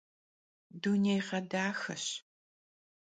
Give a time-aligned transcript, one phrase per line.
[0.81, 2.05] Dunêyğedaxeş.